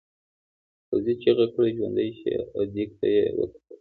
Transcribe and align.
پوځي 0.87 1.13
چیغه 1.21 1.45
کړه 1.53 1.67
ژوندي 1.77 2.09
شئ 2.19 2.33
او 2.55 2.61
دېگ 2.73 2.89
ته 2.99 3.05
یې 3.13 3.23
وکتل. 3.37 3.59